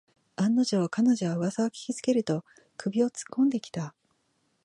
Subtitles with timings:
[0.35, 2.43] 案の定、彼女はうわさを聞きつけると
[2.75, 3.93] 首をつっこんできた